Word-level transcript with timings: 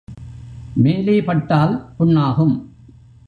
மேலே 0.75 1.21
பட்டால் 1.21 1.93
புண்ணாகும். 1.99 2.55